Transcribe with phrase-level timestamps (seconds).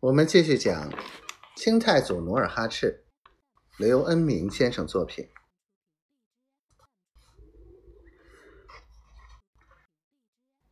[0.00, 0.92] 我们继续讲
[1.56, 3.06] 清太祖努尔哈赤，
[3.78, 5.30] 刘恩明先生作品。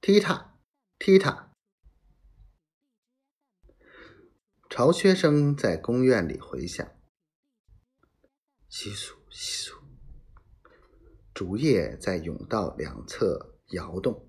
[0.02, 0.58] 踢踏，
[0.98, 1.54] 踢踏，
[4.68, 6.86] 巢穴声在宫院里回响，
[8.68, 9.82] 窸窣窸窣，
[11.32, 14.28] 竹叶在甬道两侧摇动，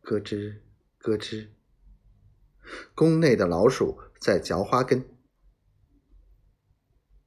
[0.00, 0.62] 咯吱
[0.98, 1.52] 咯吱。
[2.94, 5.08] 宫内的老鼠在嚼花根。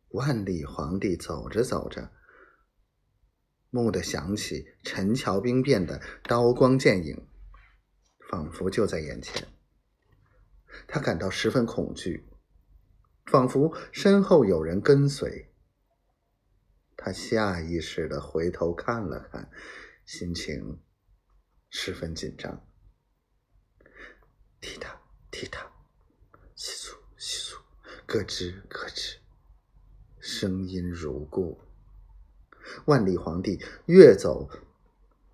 [0.10, 2.12] 万历皇帝走着走着，
[3.72, 7.28] 蓦地想起陈桥兵变的刀光剑影，
[8.30, 9.48] 仿佛就在眼前。
[10.88, 12.28] 他感到十分恐惧，
[13.26, 15.54] 仿佛身后有人跟随。
[16.98, 19.50] 他下意识的回头看了看，
[20.06, 20.82] 心情
[21.70, 22.66] 十分紧张。
[24.60, 25.00] 踢踏。
[25.32, 25.72] 踢踏，
[26.56, 27.56] 窸窣窸窣，
[28.10, 29.18] 咯吱咯吱，
[30.20, 31.60] 声音如故。
[32.86, 34.50] 万历皇帝越走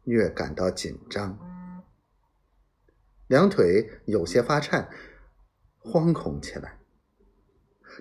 [0.04, 1.40] 越感到紧张，
[3.28, 4.90] 两腿有些发颤，
[5.80, 6.78] 惶恐起来。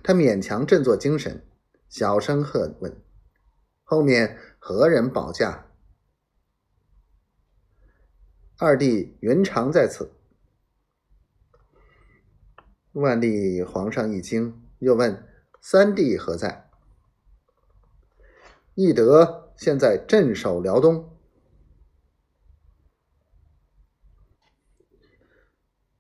[0.03, 1.47] 他勉强振作精神，
[1.89, 3.01] 小声喝问
[3.85, 5.71] ：“后面何人保驾？”
[8.59, 10.11] 二弟云长在此。
[12.91, 15.27] 万历皇上一惊，又问
[15.63, 16.71] ：“三弟何在？”
[18.77, 21.19] 懿德现在镇守辽东。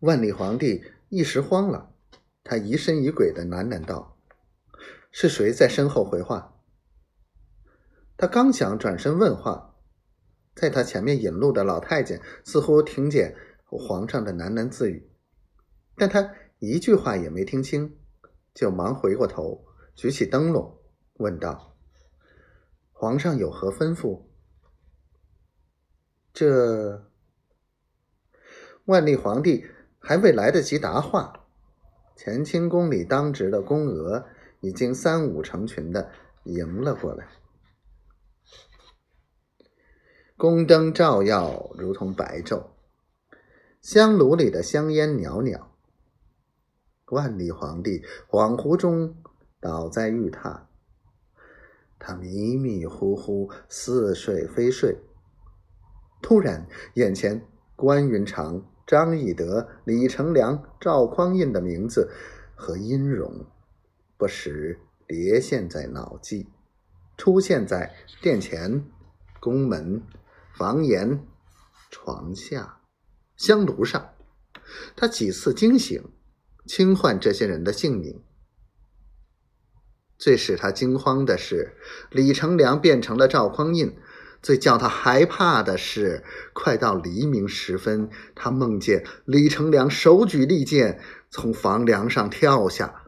[0.00, 1.94] 万历皇帝一时慌了，
[2.44, 4.18] 他疑神疑鬼的喃喃道
[5.10, 6.60] ：“是谁在身后回话？”
[8.18, 9.76] 他刚想转身问话，
[10.54, 15.10] 在他前面引路的老太监似乎听见皇上的喃喃自语，
[15.96, 16.34] 但他。
[16.60, 17.98] 一句话也没听清，
[18.54, 19.64] 就忙回过头，
[19.96, 20.78] 举起灯笼，
[21.14, 21.76] 问道
[22.92, 24.22] ：“皇上有何吩咐？”
[26.32, 27.10] 这
[28.84, 29.66] 万历皇帝
[29.98, 31.46] 还未来得及答话，
[32.16, 34.24] 乾清宫里当值的宫娥
[34.60, 36.12] 已经三五成群的
[36.44, 37.28] 迎了过来，
[40.36, 42.68] 宫灯照耀，如同白昼，
[43.80, 45.73] 香炉里的香烟袅袅。
[47.10, 49.14] 万历皇帝恍惚中
[49.60, 50.62] 倒在玉榻，
[51.98, 54.96] 他迷迷糊糊，似睡非睡。
[56.22, 62.10] 突然，眼前关云长、张翼德、李成梁、赵匡胤的名字
[62.54, 63.44] 和音容
[64.16, 66.48] 不时叠现在脑际，
[67.18, 68.82] 出现在殿前、
[69.40, 70.02] 宫门、
[70.56, 71.26] 房檐、
[71.90, 72.80] 床下、
[73.36, 74.14] 香炉上。
[74.96, 76.02] 他几次惊醒。
[76.66, 78.22] 轻唤这些人的姓名。
[80.16, 81.76] 最使他惊慌的是，
[82.10, 83.96] 李成梁变成了赵匡胤；
[84.40, 93.04] 最叫他害怕的是，快到黎明时分，他梦见李成梁手举利剑从房梁上跳下，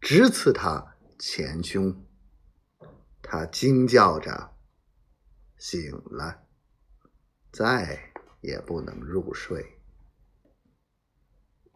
[0.00, 2.04] 直刺他前胸。
[3.22, 4.50] 他惊叫着
[5.56, 6.42] 醒了，
[7.50, 9.79] 再也不能入睡。